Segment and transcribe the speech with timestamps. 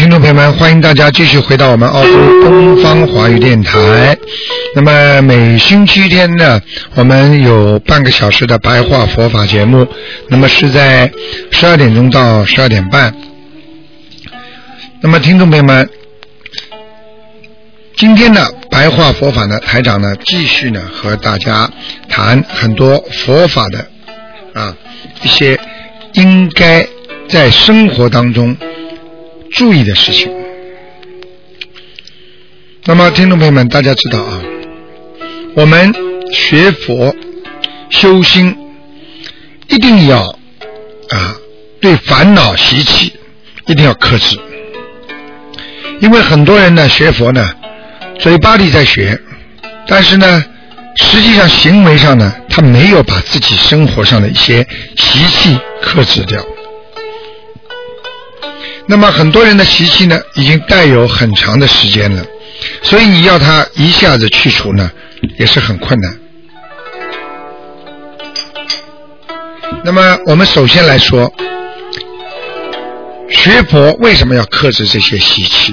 [0.00, 2.10] 听众朋友们，欢迎大家继续回到我们澳洲
[2.42, 4.16] 东方华语电台。
[4.74, 6.58] 那么每星期天呢，
[6.94, 9.86] 我们有半个小时的白话佛法节目，
[10.28, 11.12] 那么是在
[11.50, 13.14] 十二点钟到十二点半。
[15.02, 15.86] 那么听众朋友们，
[17.94, 21.70] 今天的白话佛法呢，台长呢继续呢和大家
[22.08, 23.86] 谈很多佛法的
[24.54, 24.74] 啊
[25.22, 25.60] 一些
[26.14, 26.86] 应该
[27.28, 28.56] 在生活当中。
[29.52, 30.30] 注意的事情。
[32.84, 34.42] 那么，听众朋友们，大家知道啊，
[35.54, 35.92] 我们
[36.32, 37.14] 学佛
[37.90, 38.56] 修心，
[39.68, 40.22] 一定要
[41.10, 41.36] 啊
[41.80, 43.12] 对烦恼习气
[43.66, 44.38] 一定要克制，
[46.00, 47.48] 因为很多人呢学佛呢，
[48.18, 49.20] 嘴巴里在学，
[49.86, 50.44] 但是呢，
[50.96, 54.66] 实际上行为上呢，他没有把自己生活上的一些
[54.96, 56.44] 习气克制掉。
[58.90, 62.24] 那么很多人的习气呢，已经带有很长的时间了，
[62.82, 64.90] 所以你要他一下子去除呢，
[65.38, 66.18] 也是很困难。
[69.84, 71.32] 那么我们首先来说，
[73.28, 75.72] 学佛为什么要克制这些习气？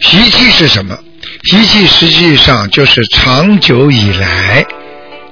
[0.00, 0.98] 习气是什么？
[1.44, 4.66] 习气实际上就是长久以来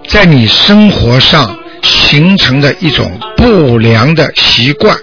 [0.07, 4.97] 在你生活上形成的一种不良的习惯。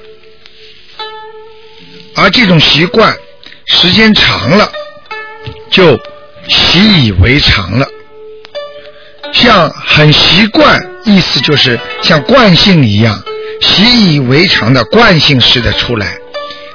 [2.16, 3.16] 而这种习惯，
[3.66, 4.72] 时间长了，
[5.69, 6.00] 就
[6.47, 7.88] 习以为常了。
[9.31, 13.23] 像很习惯，意思就是像惯性一样，
[13.62, 16.16] 习以为常的惯性式的出来。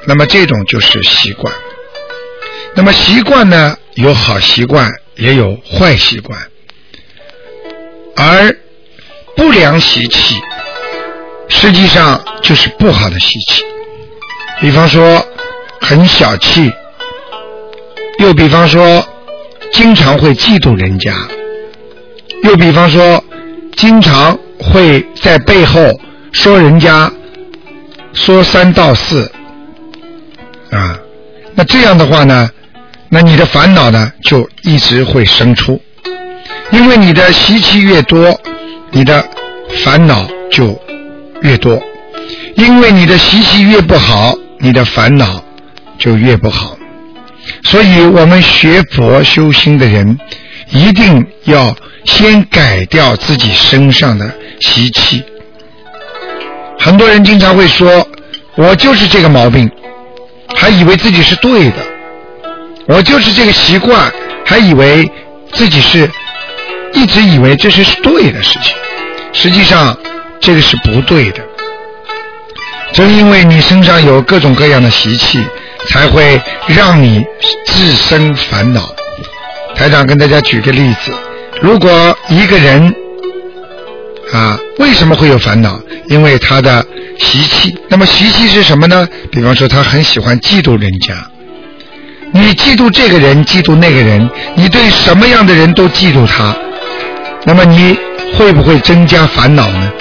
[0.06, 1.54] 那么这种就是习惯。
[2.74, 6.38] 那么习惯呢，有好习惯，也有坏习惯。
[8.16, 8.56] 而
[9.36, 10.34] 不良习气，
[11.48, 13.62] 实际上就是不好的习气。
[14.60, 15.24] 比方说，
[15.80, 16.68] 很小气；
[18.18, 19.06] 又比方说，
[19.72, 21.12] 经常会嫉妒人家；
[22.42, 23.22] 又比方说，
[23.76, 25.80] 经常会在背后
[26.32, 27.10] 说人家
[28.12, 29.30] 说三道四
[30.72, 30.98] 啊。
[31.54, 32.50] 那这样的话呢，
[33.08, 35.80] 那你的烦恼呢就一直会生出，
[36.72, 38.38] 因为你的习气越多，
[38.90, 39.24] 你的
[39.84, 40.76] 烦恼就
[41.42, 41.80] 越多，
[42.56, 44.36] 因为你的习气越不好。
[44.60, 45.42] 你的烦恼
[45.98, 46.76] 就越不好，
[47.64, 50.18] 所以我们学佛修心的人，
[50.70, 51.74] 一定要
[52.04, 54.30] 先改掉自己身上的
[54.60, 55.22] 习气。
[56.78, 58.06] 很多人经常会说
[58.56, 59.70] ：“我就是这个毛病，
[60.56, 61.82] 还以为自己是对的；
[62.86, 64.12] 我就是这个习惯，
[64.44, 65.10] 还以为
[65.52, 66.10] 自己是
[66.94, 68.74] 一直以为这是对的事情。
[69.32, 69.96] 实际上，
[70.40, 71.42] 这个是不对的。”
[72.92, 75.46] 正因为你身上有各种各样的习气，
[75.88, 77.24] 才会让你
[77.66, 78.88] 自身烦恼。
[79.76, 81.12] 台长跟大家举个例子：
[81.60, 82.92] 如果一个人
[84.32, 85.78] 啊，为什么会有烦恼？
[86.08, 86.84] 因为他的
[87.18, 87.78] 习气。
[87.88, 89.06] 那么习气是什么呢？
[89.30, 91.14] 比方说，他很喜欢嫉妒人家。
[92.32, 96.56] 你嫉妒这个人，嫉妒那个人，你对什么样的人都嫉妒他，
[97.44, 97.96] 那么你
[98.36, 99.92] 会不会增加烦恼呢？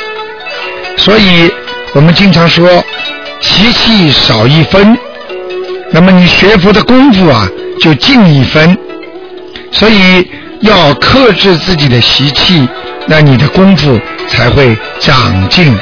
[0.98, 1.52] 所以。
[1.94, 2.84] 我们经常说，
[3.42, 4.98] 习气少一分，
[5.92, 7.50] 那么你学佛的功夫啊
[7.82, 8.78] 就进一分。
[9.72, 10.28] 所以
[10.62, 12.68] 要克制自己的习气，
[13.08, 15.76] 那你的功夫才会长进。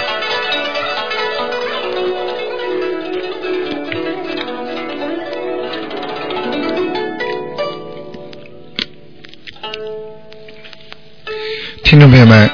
[11.84, 12.50] 听众朋友们，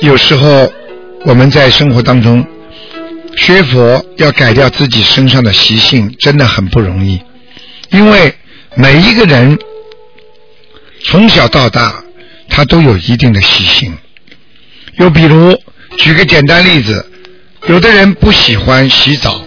[0.00, 0.70] 有时候。
[1.24, 2.46] 我们在生活当中
[3.36, 7.20] 学佛，要改掉自己身上的习性，真的很不容易。
[7.90, 8.34] 因为
[8.74, 9.58] 每一个人
[11.04, 12.02] 从小到大，
[12.48, 13.96] 他都有一定的习性。
[14.98, 15.56] 又比如，
[15.96, 17.04] 举个简单例子，
[17.66, 19.40] 有的人不喜欢洗澡，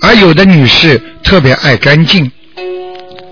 [0.00, 2.30] 而有的女士特别爱干净；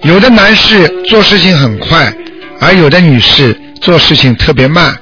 [0.02, 2.12] 有的男士做事情很快，
[2.60, 4.98] 而有的女士做事情特别慢。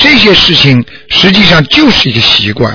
[0.00, 2.74] 这些事情实际上就是一个习惯，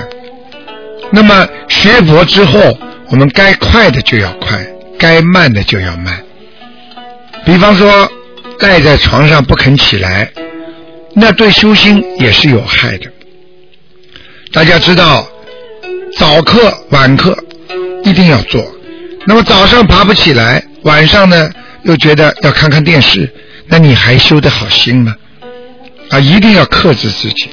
[1.11, 2.77] 那么学佛之后，
[3.09, 4.63] 我们该快的就要快，
[4.99, 6.23] 该慢的就要慢。
[7.43, 8.07] 比方说，
[8.59, 10.31] 赖在床上不肯起来，
[11.15, 13.11] 那对修心也是有害的。
[14.53, 15.27] 大家知道，
[16.17, 17.35] 早课晚课
[18.03, 18.63] 一定要做。
[19.25, 21.49] 那么早上爬不起来，晚上呢
[21.81, 23.27] 又觉得要看看电视，
[23.67, 25.15] 那你还修得好心吗？
[26.09, 27.49] 啊，一定要克制自己，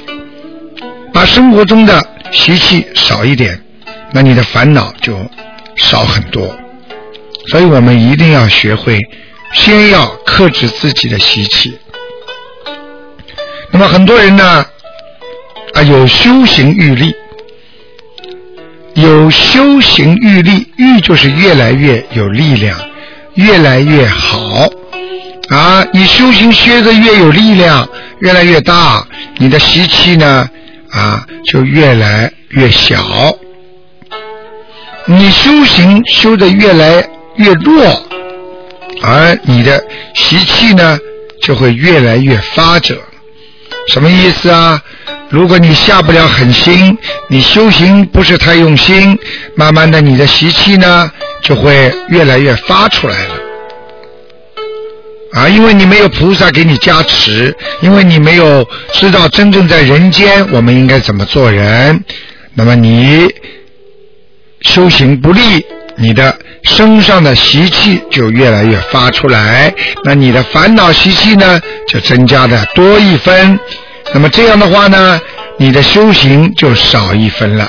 [1.13, 2.01] 把生活中的
[2.31, 3.59] 习气少一点，
[4.11, 5.17] 那你的烦恼就
[5.75, 6.55] 少很多。
[7.49, 8.99] 所以我们一定要学会，
[9.53, 11.77] 先要克制自己的习气。
[13.71, 14.65] 那么很多人呢，
[15.73, 17.13] 啊，有修行欲力。
[18.95, 22.79] 有修行欲力，欲就是越来越有力量，
[23.33, 24.69] 越来越好
[25.53, 25.85] 啊！
[25.93, 27.87] 你修行学的越有力量，
[28.21, 29.05] 越来越大，
[29.37, 30.49] 你的习气呢
[30.89, 32.97] 啊就越来越小。
[35.05, 37.85] 你修行修的越来越弱，
[39.03, 39.83] 而你的
[40.15, 40.97] 习气呢
[41.43, 42.97] 就会越来越发者。
[43.89, 44.81] 什么意思啊？
[45.29, 46.97] 如果你下不了狠心，
[47.27, 49.19] 你修行不是太用心，
[49.55, 51.11] 慢慢的你的习气呢
[51.43, 53.42] 就会越来越发出来了。
[55.33, 62.03] 啊，因为你没有菩萨给你加持，因为你没有知道真正在人间我们应该怎么做人，
[62.53, 63.27] 那么你
[64.61, 65.65] 修行不利，
[65.95, 73.59] 你的身上的习气就越来越发出来，那你的烦恼习气呢就增加的多一分。
[74.13, 75.19] 那么这样的话呢，
[75.57, 77.67] 你的修行就少一分了。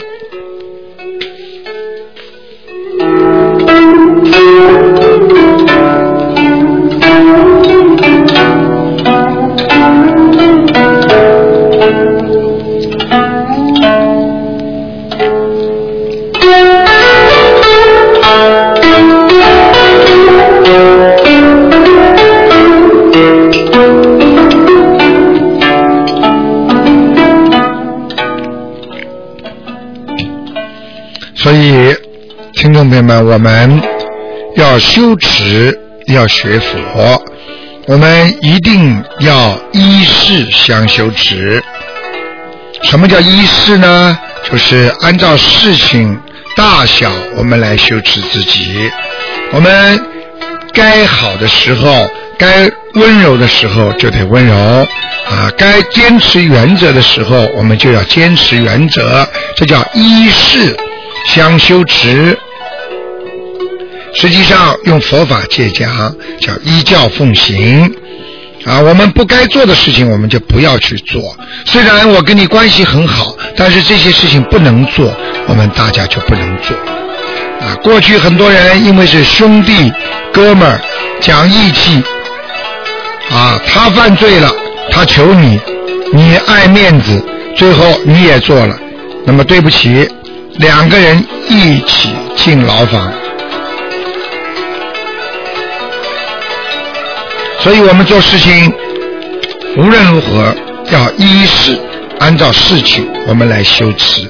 [33.22, 33.80] 我们
[34.56, 37.22] 要修持，要学佛，
[37.86, 41.62] 我们一定要依事相修持。
[42.82, 44.18] 什么叫依事呢？
[44.50, 46.18] 就是按照事情
[46.56, 48.90] 大小，我们来修持自己。
[49.52, 50.00] 我们
[50.72, 52.08] 该好的时候，
[52.38, 59.26] 该温柔的时候就得温柔啊；该坚持原则的时候，我们就要坚持原则。
[59.56, 60.76] 这叫依事。
[61.26, 62.38] 相修持，
[64.14, 67.92] 实际上用佛法界讲叫依教奉行
[68.64, 68.80] 啊。
[68.80, 71.36] 我们不该做的事情，我们就不要去做。
[71.64, 75.14] 虽然我跟你关系很好，但是这些事情不能做，
[75.46, 76.76] 我们大家就不能做
[77.60, 77.74] 啊。
[77.82, 79.92] 过去很多人因为是兄弟
[80.32, 80.80] 哥们儿
[81.20, 82.02] 讲义气
[83.30, 84.50] 啊，他犯罪了，
[84.90, 85.58] 他求你，
[86.12, 87.24] 你爱面子，
[87.56, 88.78] 最后你也做了，
[89.24, 90.08] 那么对不起。
[90.58, 93.12] 两个人一起进牢房，
[97.64, 98.70] 所以我们做事情
[99.78, 100.54] 无论如何
[100.92, 101.80] 要依事，
[102.20, 104.28] 按照事情我们来修持。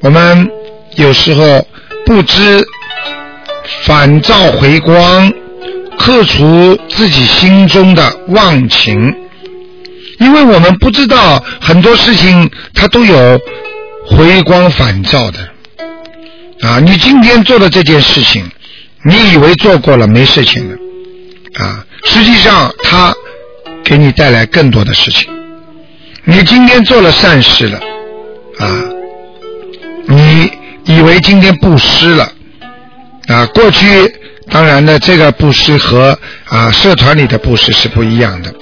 [0.00, 0.50] 我们
[0.96, 1.68] 有时候
[2.06, 2.66] 不知
[3.84, 5.30] 反照回光，
[5.98, 9.14] 克除自己心中的妄情，
[10.18, 13.38] 因为我们不知道很多事情它都有。
[14.10, 15.38] 回光返照的
[16.66, 16.80] 啊！
[16.80, 18.50] 你今天做的这件事情，
[19.04, 20.78] 你以为做过了没事情了
[21.62, 21.84] 啊？
[22.04, 23.14] 实际上，它
[23.84, 25.28] 给你带来更多的事情。
[26.24, 27.78] 你今天做了善事了
[28.58, 28.84] 啊！
[30.06, 30.50] 你
[30.84, 32.30] 以为今天布施了
[33.28, 33.46] 啊？
[33.46, 33.86] 过去
[34.50, 38.52] 当然呢，这个布施和啊社团里的布施是不一样的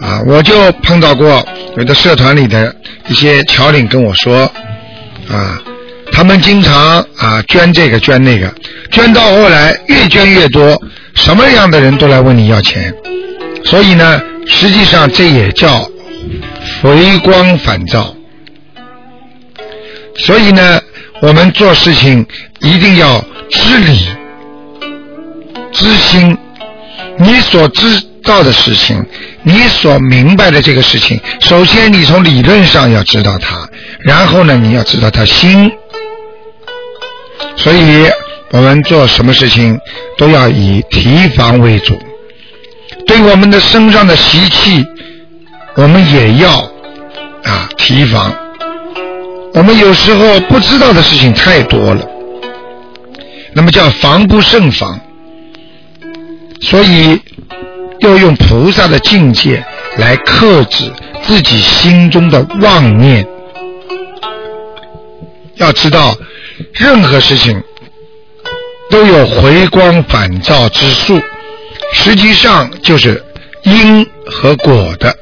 [0.00, 0.22] 啊！
[0.26, 1.46] 我就碰到过
[1.76, 2.74] 有的社团里的
[3.08, 4.50] 一些侨领跟我说。
[5.28, 5.60] 啊，
[6.12, 8.48] 他们经常啊捐这个捐那个，
[8.92, 10.80] 捐到后来越捐越多，
[11.16, 12.94] 什么样的人都来问你要钱，
[13.64, 15.90] 所以呢，实际上这也叫
[16.80, 18.14] 回光返照。
[20.14, 20.80] 所以呢，
[21.20, 22.24] 我们做事情
[22.60, 24.06] 一定要知理、
[25.72, 26.38] 知心，
[27.18, 29.04] 你所知道的事情。
[29.42, 33.68] 你所明白的这个事情，首先你从理论上要知道它，
[34.00, 35.70] 然后呢，你要知道它心。
[37.56, 38.06] 所以，
[38.56, 39.78] 我们做什么事情
[40.16, 41.94] 都要以提防为主。
[43.06, 44.82] 对我们的身上的习气，
[45.74, 46.60] 我们也要
[47.44, 48.34] 啊提防。
[49.52, 52.08] 我们有时候不知道的事情太多了，
[53.52, 54.98] 那么叫防不胜防，
[56.62, 57.20] 所以
[58.00, 59.62] 要用菩萨的境界
[59.98, 60.90] 来克制
[61.22, 63.26] 自己心中的妄念。
[65.56, 66.16] 要知道，
[66.72, 67.62] 任何事情
[68.90, 71.20] 都有回光返照之术，
[71.92, 73.22] 实际上就是
[73.62, 75.16] 因和果的。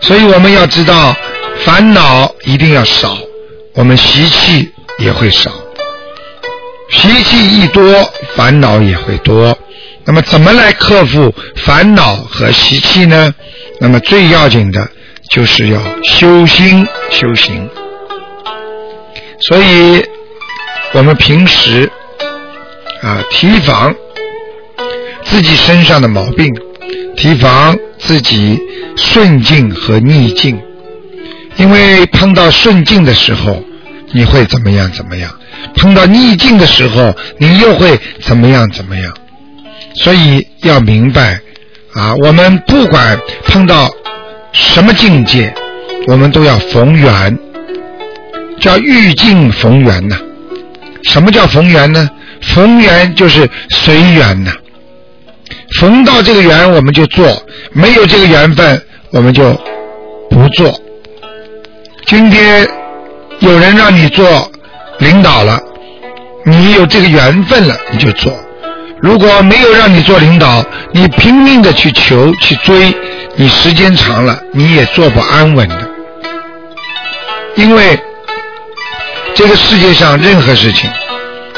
[0.00, 1.16] 所以我们要知道，
[1.64, 3.16] 烦恼一定要少，
[3.74, 5.50] 我们习气也会少。
[6.90, 7.84] 习气一多，
[8.36, 9.56] 烦恼也会多。
[10.04, 13.34] 那么，怎么来克服烦恼和习气呢？
[13.80, 14.88] 那么最要紧的
[15.30, 17.68] 就是要修心修行。
[19.40, 20.04] 所以，
[20.92, 21.90] 我们平时
[23.02, 23.94] 啊提防
[25.24, 26.52] 自己身上的毛病，
[27.16, 28.58] 提防自己
[28.96, 30.58] 顺境和逆境。
[31.56, 33.62] 因为碰到顺境的时候，
[34.12, 35.30] 你会怎么样怎么样；
[35.74, 39.12] 碰到逆境的时候，你又会怎么样怎么样。
[39.94, 41.40] 所以要明白
[41.94, 43.90] 啊，我们不管碰到
[44.52, 45.52] 什么境界，
[46.06, 47.38] 我们都要逢缘。
[48.60, 50.18] 叫遇境逢缘呐，
[51.06, 52.10] 什么叫逢缘呢？
[52.42, 54.52] 逢缘就是随缘呐，
[55.80, 59.54] 逢到这个缘我们就做，没有这个缘分我们就
[60.28, 60.78] 不做。
[62.06, 62.68] 今天
[63.38, 64.50] 有人让你做
[64.98, 65.58] 领导了，
[66.44, 68.32] 你有这个缘分了你就做；
[69.00, 72.94] 如果没有让你做领导，你拼命的去求去追，
[73.36, 75.88] 你时间长了你也做不安稳的，
[77.54, 77.98] 因为。
[79.36, 80.90] 这个世界上任何事情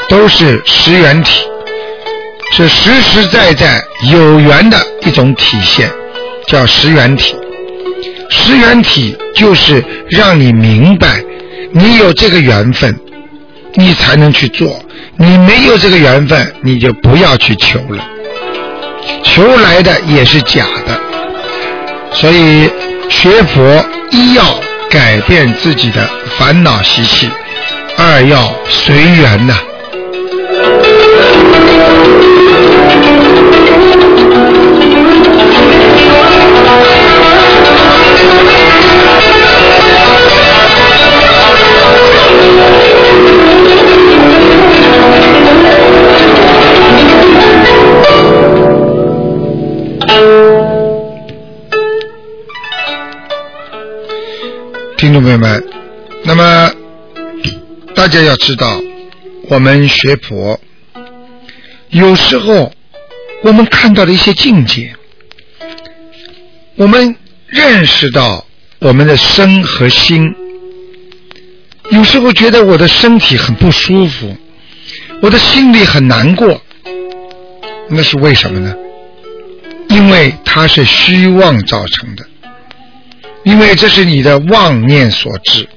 [0.09, 1.45] 都是实缘体，
[2.51, 3.81] 是实实在在
[4.11, 5.89] 有缘的一种体现，
[6.45, 7.37] 叫实缘体。
[8.29, 11.23] 实缘体就是让你明白，
[11.71, 12.93] 你有这个缘分，
[13.75, 14.67] 你才能去做；
[15.15, 18.05] 你没有这个缘分，你就不要去求了。
[19.23, 20.99] 求来的也是假的。
[22.11, 22.69] 所以
[23.09, 24.43] 学佛一要
[24.89, 27.29] 改变自己的烦恼习气。
[28.01, 29.53] 二要随缘呐。
[54.95, 55.61] 听众朋友们，
[56.23, 56.78] 那么。
[57.99, 58.81] 大家要知道，
[59.49, 60.57] 我们学佛，
[61.89, 62.71] 有时候
[63.43, 64.95] 我们看到的一些境界，
[66.77, 67.13] 我们
[67.47, 68.47] 认识到
[68.79, 70.33] 我们的身和心，
[71.89, 74.33] 有时候觉得我的身体很不舒服，
[75.21, 76.61] 我的心里很难过，
[77.89, 78.73] 那是为什么呢？
[79.89, 82.25] 因为它是虚妄造成的，
[83.43, 85.67] 因为这是你的妄念所致。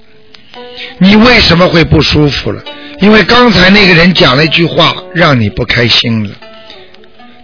[0.99, 2.63] 你为什么会不舒服了？
[3.01, 6.31] 因为刚才那个人讲了一句话，让你不开心了。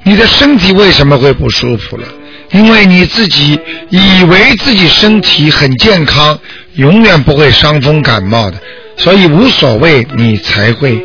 [0.05, 2.07] 你的身体为什么会不舒服了？
[2.53, 3.59] 因为你自己
[3.91, 6.39] 以为自己身体很健康，
[6.75, 8.59] 永远不会伤风感冒的，
[8.97, 10.99] 所以无所谓，你才会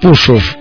[0.00, 0.58] 不舒服。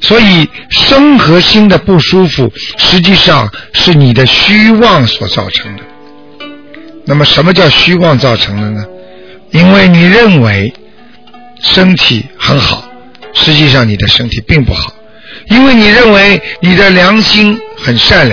[0.00, 5.82] 所以身和心的不舒服，实际上是你的虚妄所造成的。
[7.06, 8.84] 那么，什么叫虚妄造成的呢？
[9.54, 10.74] 因为你认为
[11.62, 12.84] 身体很好，
[13.32, 14.92] 实际上你的身体并不好；
[15.48, 18.22] 因为你认为你的良心很善良。